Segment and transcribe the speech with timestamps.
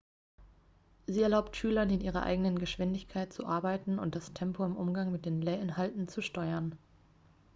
[1.05, 5.25] sie erlaubt schülern in ihrer eigenen geschwindigkeit zu arbeiten und das tempo im umgang mit
[5.27, 6.75] den lehrinhalten zu steuern